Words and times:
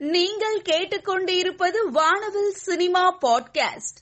நீங்கள் 0.00 0.60
கேட்டுக்கொண்டிருப்பது 0.60 1.90
வானவில் 1.92 2.50
சினிமா 2.50 3.18
பாட்காஸ்ட். 3.18 3.98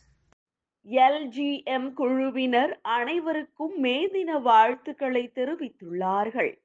எல்ஜிஎம் 0.90 1.92
குழுவினர் 1.92 2.78
அனைவருக்கும் 2.82 3.78
மே 3.78 4.08
தின 4.08 4.38
வாழ்த்துக்களை 4.38 5.30
தெரிவித்துள்ளார்கள். 5.34 6.58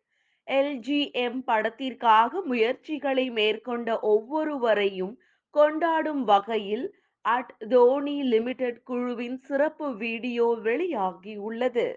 எல்ஜிஎம் 0.46 1.40
படத்திற்காக 1.46 2.42
முயற்சிகளை 2.42 3.30
மேற்கொண்ட 3.30 4.00
ஒவ்வொருவரையும் 4.00 5.20
கொண்டாடும் 5.50 6.24
வகையில் 6.24 6.96
அட் 7.22 7.56
தோனி 7.70 8.24
லிமிடெட் 8.24 8.84
குழுவின் 8.84 9.38
சிறப்பு 9.38 9.98
வீடியோ 9.98 10.58
வெளியாகியுள்ளது. 10.64 11.96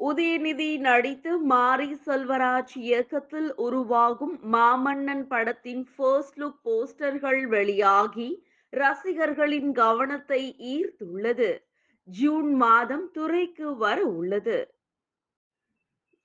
உதயநிதி 0.00 0.78
நடித்து 0.78 1.38
மாரி 1.38 1.94
செல்வராஜ் 2.06 2.74
இயக்கத்தில் 2.74 3.54
உருவாகும் 3.56 4.38
மாமன்னன் 4.52 5.24
படத்தின் 5.26 5.88
ஃபர்ஸ்ட் 5.96 6.38
லுக் 6.40 6.60
போஸ்டர்கள் 6.64 7.42
வெளியாகி 7.46 8.28
ரசிகர்களின் 8.72 9.72
கவனத்தை 9.72 10.56
ஈர்த்துள்ளது. 10.74 11.50
ஜூன் 12.08 12.54
மாதம் 12.54 13.10
துறைக்கு 13.10 13.76
வர 13.76 14.04
உள்ளது. 14.04 14.58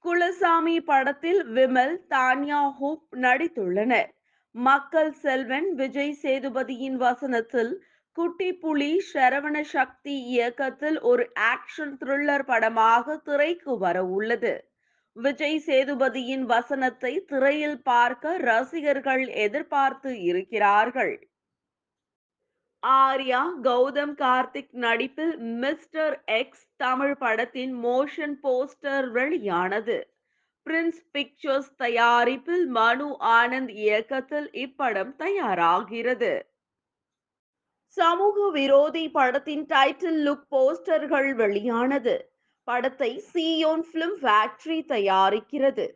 குலசாமி 0.06 0.78
படத்தில் 0.82 1.42
விமல் 1.48 1.96
தான்யா 2.10 2.62
ஹூப் 2.82 3.08
நடித்துள்ளனர். 3.16 4.12
மக்கள் 4.56 5.12
செல்வன் 5.12 5.70
விஜய் 5.74 6.18
சேதுபதியின் 6.24 6.98
வசனத்தில் 6.98 7.74
குட்டி 8.16 8.54
புலி 8.54 9.04
சரவண 9.14 9.62
சக்தி 9.62 10.14
இயக்கத்தில் 10.24 11.02
ஒரு 11.02 11.30
ஆக்ஷன் 11.52 11.94
த்ரில்லர் 12.02 12.44
படமாக 12.46 13.16
திரைக்கு 13.18 13.78
வர 13.78 14.06
உள்ளது. 14.06 14.70
விஜய் 15.16 15.64
சேதுபதியின் 15.66 16.42
வசனத்தை 16.42 17.24
திரையில் 17.26 17.84
பார்க்க 17.84 18.38
ரசிகர்கள் 18.38 19.28
எதிர்பார்த்து 19.28 20.22
இருக்கிறார்கள். 20.22 21.30
ஆர்யா 22.84 23.42
கௌதம் 23.64 24.14
கார்த்திக் 24.16 24.72
நடிப்பில் 24.72 25.38
மிஸ்டர் 25.38 26.24
எக்ஸ் 26.26 26.68
தமிழ் 26.76 27.18
படத்தின் 27.18 27.74
மோஷன் 27.86 28.38
போஸ்டர் 28.44 29.12
வெளியானது. 29.12 29.98
பிரின்ஸ் 30.66 31.04
பிக்சர்ஸ் 31.12 31.76
தயாரிப்பில் 31.76 32.66
மனு 32.68 33.18
ஆனந்த் 33.20 33.70
இயக்கத்தில் 33.70 34.50
இப்படம் 34.50 35.16
தயாராகிறது. 35.16 36.34
சமூக 37.98 38.50
விரோதி 38.50 39.10
படத்தின் 39.10 39.66
டைட்டில் 39.66 40.20
லுக் 40.28 40.46
போஸ்டர்கள் 40.52 41.34
வெளியானது. 41.36 42.32
படத்தை 42.64 43.24
சியோன் 43.34 43.84
பிலிம் 43.94 44.16
ஃபேக்டரி 44.22 44.80
தயாரிக்கிறது. 44.88 45.90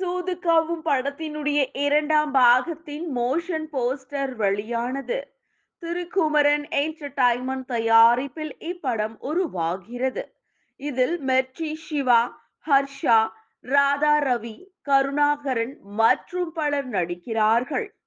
சூதுகாவும் 0.00 0.82
படத்தினுடைய 0.84 1.66
இரண்டாம் 1.72 2.34
பாகத்தின் 2.34 3.06
மோஷன் 3.16 3.66
போஸ்டர் 3.72 4.34
வெளியானது. 4.34 5.36
திருக்குமரன் 5.78 6.62
என்டர்டைன்மெண்ட் 6.62 7.64
தயாரிப்பில் 7.64 8.56
இப்படம் 8.60 9.16
உருவாகிறது. 9.18 10.34
இதில் 10.76 11.18
மெர்ச்சி 11.18 11.74
சிவா 11.74 12.22
ஹர்ஷா 12.66 13.28
ராதா 13.60 14.18
ரவி 14.18 14.56
கருணாகரன் 14.82 15.78
மற்றும் 15.82 16.52
பலர் 16.52 16.88
நடிக்கிறார்கள். 16.88 17.97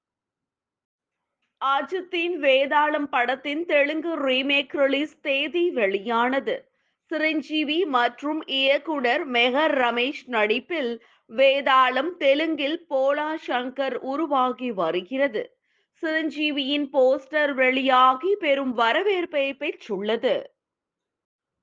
அஜித்தின் 1.62 2.36
வேதாளம் 2.40 3.04
படத்தின் 3.04 3.64
தெலுங்கு 3.64 4.18
ரீமேக் 4.18 4.72
ரிலீஸ் 4.72 5.20
தேதி 5.20 5.70
வெளியானது. 5.70 6.72
சிரஞ்சீவி 7.10 7.84
மற்றும் 7.84 8.42
இயக்குனர் 8.46 9.30
மெஹர் 9.30 9.74
ரமேஷ் 9.74 10.22
நடிப்பில் 10.26 11.02
வேதாளம் 11.30 12.10
தெலுங்கில் 12.18 12.86
போலா 12.90 13.34
சங்கர் 13.46 13.94
உருவாகி 13.94 14.70
வருகிறது. 14.70 15.56
சிரஞ்சீவியின் 16.02 16.88
போஸ்டர் 16.92 17.54
வெளியாகி 17.54 18.36
பெரும் 18.36 18.72
வரவேற்பை 18.72 19.54
பெற்றுள்ளது. 19.54 20.42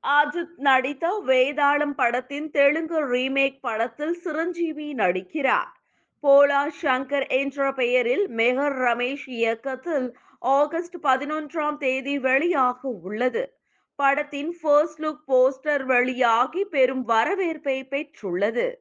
அஜித் 0.04 0.56
நடித்த 0.58 1.24
வேதாளம் 1.26 1.96
படத்தின் 1.96 2.50
தெலுங்கு 2.50 3.02
ரீமேக் 3.08 3.62
படத்தில் 3.62 4.14
சிரஞ்சீவி 4.14 4.94
நடிக்கிறார். 4.94 5.79
போலா 6.28 6.68
சங்கர் 6.81 7.28
என்ற 7.30 7.74
பெயரில் 7.74 8.30
மெஹர் 8.30 8.78
ரமேஷ் 8.80 9.30
இயக்கத்தில் 9.30 10.18
ஆகஸ்ட் 10.40 10.96
பதினொன்றாம் 11.03 11.78
தேதி 11.78 12.19
வெளியாக 12.19 12.78
உள்ளது. 12.81 13.59
படத்தின் 13.96 14.57
ஃபர்ஸ்ட் 14.62 15.00
லுக் 15.00 15.24
போஸ்டர் 15.28 15.84
வெளியாகி 15.84 16.66
பெரும் 16.66 17.03
வரவேற்பை 17.03 17.88
பெற்றுள்ளது. 17.90 18.74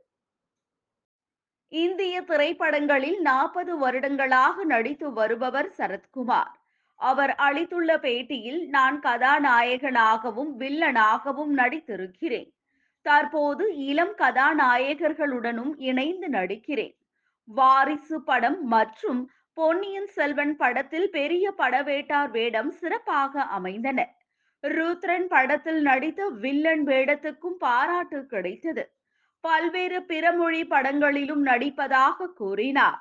இந்திய 1.69 2.21
திரைப்படங்களில் 2.21 3.21
நாற்பது 3.21 3.79
வருடங்களாக 3.79 4.65
நடித்து 4.65 5.13
வருபவர் 5.13 5.75
சரத்குமார். 5.79 6.55
அவர் 6.95 7.35
அளித்துள்ள 7.35 7.97
பேட்டியில் 7.97 8.67
நான் 8.67 9.01
கதாநாயகனாகவும் 9.01 10.53
வில்லனாகவும் 10.59 11.53
நடித்திருக்கிறேன். 11.57 12.57
தற்போது 13.03 13.77
இளம் 13.77 14.15
கதாநாயகர்களுடனும் 14.19 15.75
இணைந்து 15.77 16.31
நடிக்கிறேன். 16.31 16.98
வாரிசு 17.49 18.21
படம் 18.21 18.59
மற்றும் 18.67 19.21
பொன்னியின் 19.57 20.07
செல்வன் 20.07 20.57
படத்தில் 20.57 21.11
பெரிய 21.11 21.55
படவேட்டார் 21.59 22.31
வேடம் 22.31 22.71
சிறப்பாக 22.71 23.43
அமைந்தன. 23.43 24.01
ருத்ரன் 24.65 25.27
படத்தில் 25.29 25.81
நடித்த 25.81 26.29
வில்லன் 26.29 26.85
வேடத்துக்கும் 26.87 27.59
பாராட்டு 27.59 28.27
கிடைத்தது. 28.27 28.85
பல்வேறு 29.45 29.99
பிறமொழி 30.03 30.63
படங்களிலும் 30.65 31.43
நடிப்பதாக 31.47 32.33
கூறினார். 32.35 32.99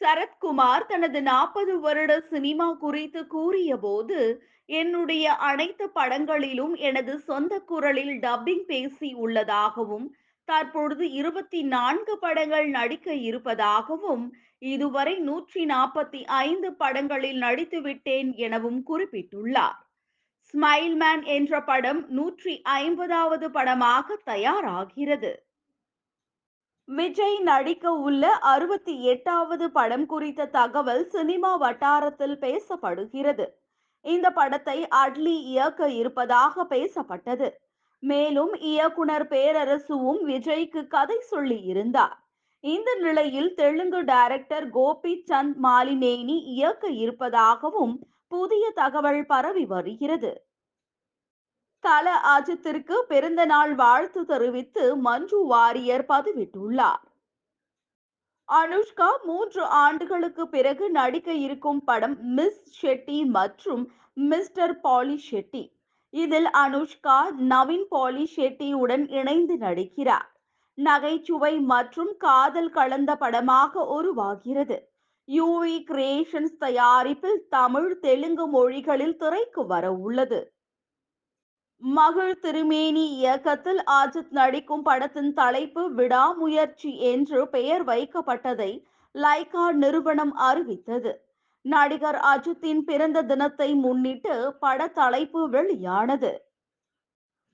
சரத்குமார் 0.00 0.86
தனது 0.86 1.20
நாற்பது 1.22 1.80
வருட 1.80 2.12
சினிமா 2.20 2.68
குறித்து 2.72 3.26
கூறிய 3.26 3.76
போது 3.76 4.20
என்னுடைய 4.68 5.32
அனைத்து 5.32 5.84
படங்களிலும் 5.88 6.74
எனது 6.74 7.18
சொந்த 7.18 7.52
குரலில் 7.60 8.14
டப்பிங் 8.20 8.64
பேசி 8.66 9.12
உள்ளதாகவும் 9.14 10.06
தற்பொழுது 10.50 11.04
இருபத்தி 11.20 11.60
நான்கு 11.74 12.14
படங்கள் 12.24 12.68
நடிக்க 12.78 13.14
இருப்பதாகவும் 13.28 14.24
இதுவரை 14.70 15.14
நூற்றி 15.28 15.62
நாற்பத்தி 15.64 16.20
ஐந்து 16.46 16.70
படங்களில் 16.80 17.38
நடித்துவிட்டேன் 17.44 18.30
எனவும் 18.46 18.80
குறிப்பிட்டுள்ளார். 18.90 19.78
ஸ்மைல் 20.54 20.96
மேன் 21.02 21.22
என்ற 21.36 21.52
படம் 21.68 22.00
நூற்றி 22.08 22.54
ஐம்பதாவது 22.80 23.46
படமாக 23.56 24.16
தயாராகிறது. 24.30 25.32
விஜய் 26.88 27.38
நடிக்க 27.48 27.92
உள்ள 28.06 28.30
அறுபத்தி 28.52 28.94
எட்டாவது 29.12 29.66
படம் 29.78 30.06
குறித்த 30.12 30.48
தகவல் 30.58 31.02
சினிமா 31.14 31.52
வட்டாரத்தில் 31.64 32.38
பேசப்படுகிறது. 32.44 33.46
இந்த 34.04 34.26
படத்தை 34.38 34.78
அட்லி 35.02 35.36
இயக்க 35.52 35.90
இருப்பதாக 36.00 36.64
பேசப்பட்டது. 36.72 37.48
மேலும் 38.02 38.52
இயக்குனர் 38.54 39.28
பேரரசுவும் 39.28 40.28
விஜய்க்கு 40.28 40.86
கதை 40.86 41.20
சொல்லி 41.20 41.62
இருந்தார். 41.62 42.16
இந்த 42.60 42.94
நிலையில் 42.94 43.54
தெலுங்கு 43.54 44.04
டைரக்டர் 44.04 44.70
கோபி 44.70 45.24
சந்த் 45.30 45.54
மாலினேனி 45.62 46.42
இயக்க 46.44 46.88
இருப்பதாகவும் 46.88 47.94
புதிய 48.28 48.70
தகவல் 48.70 49.26
பரவி 49.26 49.64
வருகிறது. 49.64 50.32
தல 51.84 52.20
அஜித்திற்கு 52.38 52.96
பிறந்த 53.08 53.44
நாள் 53.44 53.74
வாழ்த்து 53.74 54.24
தெரிவித்து 54.24 54.96
மஞ்சு 54.96 55.46
வாரியர் 55.46 56.04
பதிவிட்டுள்ளார். 56.08 57.04
அனுஷ்கா 58.48 59.08
மூன்று 59.22 59.64
ஆண்டுகளுக்கு 59.64 60.48
பிறகு 60.48 60.90
நடிக்க 60.90 61.32
இருக்கும் 61.32 61.84
படம் 61.84 62.16
மிஸ் 62.34 62.62
ஷெட்டி 62.82 63.24
மற்றும் 63.24 63.92
மிஸ்டர் 64.12 64.80
பாலி 64.80 65.24
ஷெட்டி. 65.30 65.64
இதில் 66.10 66.48
அனுஷ்கா 66.58 67.18
நவீன் 67.48 67.86
பாலி 67.88 68.30
ஷெட்டியுடன் 68.36 69.10
இணைந்து 69.10 69.56
நடிக்கிறார். 69.56 70.28
நகைச்சுவை 70.74 71.60
மற்றும் 71.60 72.14
காதல் 72.18 72.70
கலந்த 72.70 73.16
படமாக 73.16 73.86
உருவாகிறது. 73.86 74.88
யூவி 75.28 75.84
கிரியேஷன்ஸ் 75.90 76.56
தயாரிப்பில் 76.58 77.46
தமிழ் 77.48 77.98
தெலுங்கு 77.98 78.46
மொழிகளில் 78.46 79.16
திரைக்கு 79.16 79.66
வர 79.66 79.92
உள்ளது. 79.92 80.52
மகள் 81.82 82.38
திருமேனி 82.38 83.04
இயக்கத்தில் 83.08 83.82
அஜித் 83.86 84.30
நடிக்கும் 84.30 84.82
படத்தின் 84.82 85.32
தலைப்பு 85.32 85.94
விடாமுயற்சி 85.94 86.98
என்று 86.98 87.48
பெயர் 87.48 87.84
வைக்கப்பட்டதை 87.84 88.84
லைகா 89.14 89.72
நிறுவனம் 89.72 90.34
அறிவித்தது. 90.34 91.29
நடிகர் 91.62 92.20
அஜித்தின் 92.32 92.78
பிறந்த 92.78 93.22
தினத்தை 93.22 93.74
முன்னிட்டு 93.74 94.54
பட 94.60 94.86
தலைப்பு 94.88 95.48
வெளியானது. 95.48 96.32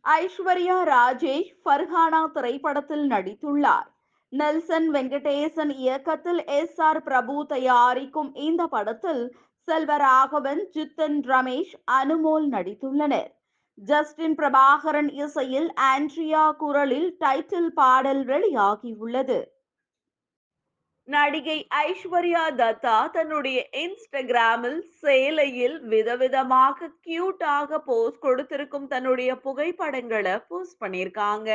ஐஸ்வர்யா 0.04 0.78
ராஜேஷ் 0.84 1.50
ஃபர்ஹானா 1.64 2.30
திரைப்படத்தில் 2.32 3.10
நடித்துள்ளார். 3.10 3.88
நெல்சன் 4.28 4.90
வெங்கடேசன் 4.90 5.72
இயக்கத்தில் 5.74 6.44
எஸ் 6.44 6.80
ஆர் 6.80 7.02
பிரபு 7.02 7.46
தயாரிக்கும் 7.46 8.34
இந்த 8.34 8.66
படத்தில் 8.66 9.36
செல்வராகவன் 9.68 10.62
ஜித்தன் 10.70 11.20
ரமேஷ் 11.20 11.74
அனுமோல் 11.92 12.46
நடித்துள்ளனர். 12.50 13.30
ஜஸ்டின் 13.74 14.34
பிரபாகரன் 14.34 15.10
இசையில் 15.12 15.72
ஆண்ட்ரியா 15.80 16.56
குரலில் 16.56 17.16
டைட்டில் 17.24 17.70
பாடல் 17.74 18.24
வெளியாகியுள்ளது. 18.24 19.38
நடிகை 21.08 21.56
ஐஸ்வர்யா 21.86 22.44
தத்தா 22.60 22.94
தன்னுடைய 23.16 23.58
இன்ஸ்டாகிராமில் 23.82 24.78
சேலையில் 25.02 25.76
விதவிதமாக 25.92 26.88
கியூட்டாக 27.06 27.78
போஸ்ட் 27.88 28.22
கொடுத்திருக்கும் 28.24 28.88
தன்னுடைய 28.88 29.30
புகைப்படங்களை 29.36 30.34
போஸ்ட் 30.48 30.80
பண்ணியிருக்காங்க. 30.84 31.50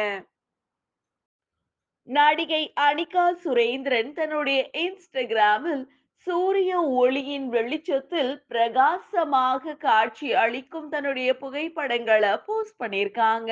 நடிகை 2.08 2.64
அனிகா 2.88 3.26
சுரேந்திரன் 3.44 4.14
தன்னுடைய 4.14 4.62
இன்ஸ்டாகிராமில் 4.86 5.84
சூரிய 6.28 6.72
ஒளியின் 7.04 7.48
வெளிச்சத்தில் 7.50 8.34
பிரகாசமாக 8.48 9.76
காட்சி 9.86 10.30
அளிக்கும் 10.46 10.90
தன்னுடைய 10.90 11.30
புகைப்படங்களை 11.38 12.34
போஸ்ட் 12.48 12.80
பண்ணியிருக்காங்க. 12.84 13.52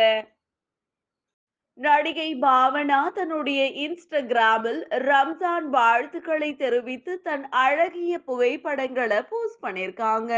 நடிகை 1.80 2.30
பாவனா 2.42 3.02
தன்னுடைய 3.18 3.62
இன்ஸ்டாகிராமில் 3.84 4.80
ரம்ஜான் 5.10 5.68
வாழ்த்துக்களை 5.76 6.50
தெரிவித்து 6.56 7.14
தன் 7.22 7.46
அழகிய 7.50 8.14
புகைப்படங்களை 8.20 9.20
போஸ்ட் 9.30 9.62
பண்ணியிருக்காங்க. 9.66 10.34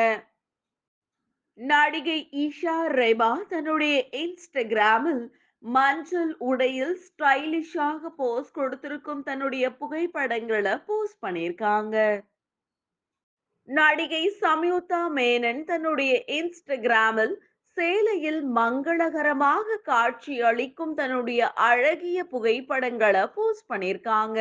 நடிகை 1.60 2.20
ஈஷா 2.44 2.78
ரெபா 3.00 3.32
தன்னுடைய 3.48 3.96
இன்ஸ்டாகிராமில் 4.24 5.24
மஞ்சள் 5.64 6.34
உடையில் 6.50 6.96
ஸ்டைலிஷாக 7.08 8.12
போஸ்ட் 8.18 8.54
கொடுத்திருக்கும் 8.54 9.24
தன்னுடைய 9.24 9.66
புகைப்படங்களை 9.76 10.76
போஸ்ட் 10.86 11.22
பண்ணியிருக்காங்க. 11.26 11.98
நடிகை 13.70 14.24
சம்யுக்தா 14.42 15.02
மேனன் 15.18 15.64
தன்னுடைய 15.64 16.14
இன்ஸ்டாகிராமில் 16.40 17.36
சேலையில் 17.82 18.42
மங்களகரமாக 18.56 19.78
காட்சி 19.84 20.42
அளிக்கும் 20.42 20.94
தன்னுடைய 20.94 21.42
அழகிய 21.70 22.20
புகைப்படங்களை 22.24 23.24
போஸ்ட் 23.28 23.70
பண்ணிருக்காங்க. 23.74 24.40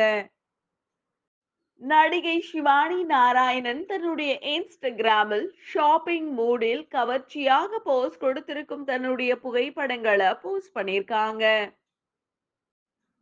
நடிகை 1.81 2.35
சிவானி 2.41 2.99
நாராயணன் 3.03 3.81
தன்னுடைய 3.85 4.31
இன்ஸ்டாகிராமில் 4.55 5.47
ஷாப்பிங் 5.71 6.29
மூடில் 6.37 6.83
கவர்ச்சியாக 6.87 7.79
போஸ்ட் 7.79 8.19
கொடுத்திருக்கும் 8.19 8.83
தன்னுடைய 8.83 9.31
புகைப்படங்களை 9.35 10.29
போஸ்ட் 10.41 10.75
பண்ணியிருக்காங்க 10.79 11.45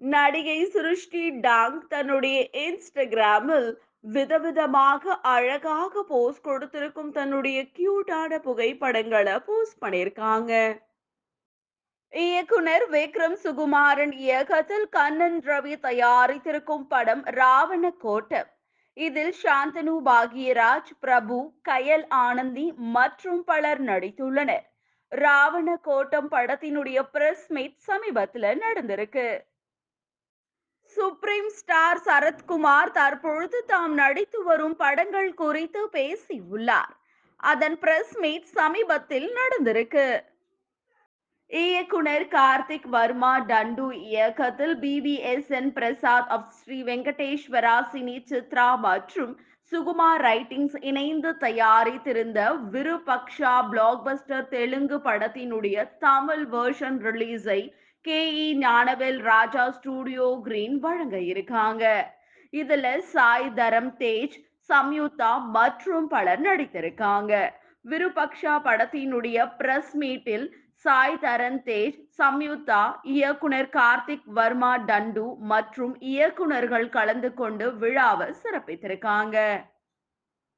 நடிகை 0.01 0.60
சுருஷ்டி 0.65 1.24
டாங் 1.39 1.88
தன்னுடைய 1.88 2.50
இன்ஸ்டாகிராமில் 2.65 3.69
விதவிதமாக 4.04 5.16
அழகாக 5.22 6.04
போஸ் 6.04 6.42
கொடுத்திருக்கும் 6.42 7.12
தன்னுடைய 7.12 7.66
கியூட்டான 7.78 8.40
புகைப்படங்களை 8.40 9.40
போஸ்ட் 9.40 9.81
பண்ணியிருக்காங்க. 9.84 10.54
இயக்குனர் 12.13 12.86
விக்ரம் 12.90 13.36
சுகுமாரன் 13.44 14.13
இயக்கத்தில் 14.18 14.88
கண்ணன் 14.90 15.40
ரவி 15.40 15.75
தயாரித்திருக்கும் 15.81 16.88
படம் 16.88 17.24
ராவண 17.24 17.92
கோட்டம் 17.92 18.50
இதில் 18.94 19.36
சாந்தனு 19.44 19.94
பாகியராஜ் 20.06 20.92
பிரபு 21.00 21.38
கயல் 21.69 22.06
ஆனந்தி 22.10 22.66
மற்றும் 22.96 23.44
பலர் 23.44 23.81
நடித்துள்ளனர். 23.84 24.66
ராவண 25.12 25.78
கோட்டம் 25.78 26.31
படத்தினுடைய 26.31 27.00
பிரஸ் 27.12 27.48
மீட் 27.51 27.78
சமீபத்துல 27.88 28.56
நடந்திருக்கு. 28.66 29.28
சுப்ரீம் 30.95 31.50
ஸ்டார் 31.57 32.01
சரத்குமார் 32.06 32.91
தற்பொழுது 32.91 33.59
தாம் 33.71 33.94
நடித்து 33.94 34.39
வரும் 34.44 34.75
படங்கள் 34.75 35.31
குறித்து 35.41 35.81
பேசியுள்ளார். 35.95 36.94
அதன் 37.44 37.77
பிரஸ் 37.83 38.15
மீட் 38.24 38.50
சமீபத்தில் 38.57 39.27
நடந்திருக்கு. 39.39 40.07
இயக்குனர் 41.51 42.25
கார்த்திக் 42.33 42.89
வர்மா 42.95 43.33
டண்டு 43.50 43.86
இயக்கத்தில் 44.09 44.74
BVSN 44.81 45.71
Prasad 45.77 46.31
of 46.36 46.50
Sri 46.57 46.77
Venkateswara 46.89 47.77
cine 47.94 48.18
Chitra 48.31 48.68
மற்றும் 48.88 49.33
சுகுமார் 49.71 50.21
ரைட்டிங்ஸ் 50.27 50.77
இணைந்து 50.89 51.31
தயாரித்திருந்த 51.44 52.39
விருபக்ஷா 52.74 53.53
பிளாக்பஸ்டர் 53.71 54.47
தெலுங்கு 54.53 54.97
படத்தினுடைய 55.07 55.88
Tamil 56.00 56.45
version 56.56 57.00
ரிலீஸை 57.07 57.62
K 58.06 58.19
E 58.42 58.46
Gnanavel 58.60 59.18
Raja 59.22 59.63
studio 59.78 60.28
green 60.46 60.75
வழங்க 60.80 61.18
இருக்காங்க. 61.31 61.84
இதுல 62.54 62.86
சாய் 63.13 63.48
தரம் 63.54 63.92
தேஜ் 63.98 64.36
சம்யுக்தா 64.69 65.31
மற்றும் 65.57 66.07
பலர் 66.07 66.42
நடித்திருக்காங்க. 66.42 67.34
விருபக்ஷா 67.86 68.54
படத்தினுடைய 68.68 69.38
பிரஸ் 69.60 69.94
மீட்டில் 69.96 70.46
சாய் 70.86 71.19
தரன் 71.25 71.60
தேஜ் 71.68 71.98
சம்யுக்தா 72.19 72.81
இயக்குனர் 73.16 73.69
கார்த்திக் 73.78 74.28
வர்மா 74.40 74.72
டண்டு 74.90 75.25
மற்றும் 75.54 75.94
இயக்குனர்கள் 76.13 76.88
கலந்து 76.90 77.31
கொண்டு 77.34 77.68
விழாவை 77.81 78.30
சிறப்பித்திருக்காங்க. 78.44 79.38